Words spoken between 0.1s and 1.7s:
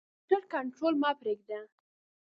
موټر کنټرول مه پریږده.